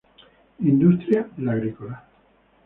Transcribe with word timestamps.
Industria: 0.71 1.29
la 1.37 1.51
agrícola. 1.51 2.03